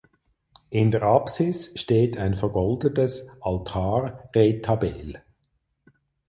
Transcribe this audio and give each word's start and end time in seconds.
In 0.71 0.89
der 0.89 1.03
Apsis 1.03 1.79
steht 1.79 2.17
ein 2.17 2.35
vergoldetes 2.35 3.27
Altarretabel. 3.39 5.21